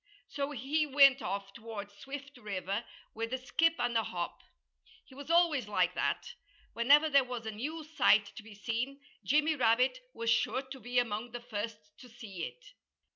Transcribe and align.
So 0.27 0.49
he 0.49 0.87
went 0.87 1.21
off 1.21 1.53
toward 1.53 1.91
Swift 1.91 2.37
River 2.37 2.83
with 3.13 3.31
a 3.33 3.37
skip 3.37 3.75
and 3.77 3.95
a 3.95 4.01
hop. 4.01 4.41
He 5.05 5.13
was 5.13 5.29
always 5.29 5.67
like 5.67 5.93
that. 5.93 6.33
Whenever 6.73 7.07
there 7.07 7.23
was 7.23 7.45
a 7.45 7.51
new 7.51 7.83
sight 7.83 8.25
to 8.35 8.41
be 8.41 8.55
seen, 8.55 8.99
Jimmy 9.23 9.55
Rabbit 9.55 9.99
was 10.15 10.31
sure 10.31 10.63
to 10.63 10.79
be 10.79 10.97
among 10.97 11.33
the 11.33 11.39
first 11.39 11.77
to 11.99 12.09
see 12.09 12.45
it. 12.45 12.73